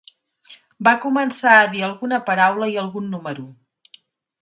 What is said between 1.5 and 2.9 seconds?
a dir alguna paraula i